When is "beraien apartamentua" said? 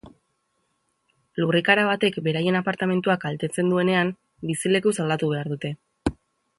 2.29-3.19